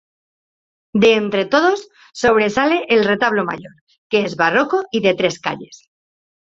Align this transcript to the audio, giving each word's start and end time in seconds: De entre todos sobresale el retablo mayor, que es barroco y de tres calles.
De 1.03 1.13
entre 1.13 1.45
todos 1.45 1.87
sobresale 2.11 2.85
el 2.89 3.05
retablo 3.05 3.45
mayor, 3.45 3.75
que 4.09 4.23
es 4.23 4.35
barroco 4.35 4.83
y 4.89 5.01
de 5.01 5.13
tres 5.13 5.39
calles. 5.39 5.89